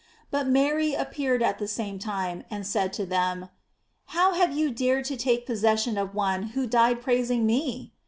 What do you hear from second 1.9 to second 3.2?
time, and said to